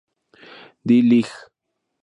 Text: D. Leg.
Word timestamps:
D. 0.85 0.89
Leg. 1.09 1.29